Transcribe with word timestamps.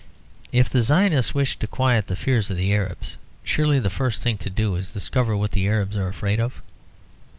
If 0.51 0.67
the 0.67 0.81
Zionists 0.81 1.35
wish 1.35 1.57
to 1.57 1.67
quiet 1.67 2.07
the 2.07 2.15
fears 2.15 2.49
of 2.49 2.57
the 2.57 2.73
Arabs, 2.73 3.19
surely 3.43 3.79
the 3.79 3.91
first 3.91 4.23
thing 4.23 4.39
to 4.39 4.49
do 4.49 4.75
is 4.75 4.87
to 4.87 4.93
discover 4.93 5.37
what 5.37 5.51
the 5.51 5.67
Arabs 5.67 5.95
are 5.95 6.07
afraid 6.07 6.39
of. 6.39 6.59